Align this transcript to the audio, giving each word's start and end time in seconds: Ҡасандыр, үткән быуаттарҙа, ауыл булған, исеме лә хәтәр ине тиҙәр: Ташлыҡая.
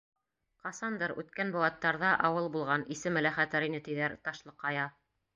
Ҡасандыр, 0.61 1.11
үткән 1.23 1.51
быуаттарҙа, 1.55 2.13
ауыл 2.29 2.49
булған, 2.55 2.85
исеме 2.95 3.23
лә 3.25 3.33
хәтәр 3.35 3.67
ине 3.69 3.83
тиҙәр: 3.89 4.17
Ташлыҡая. 4.29 4.87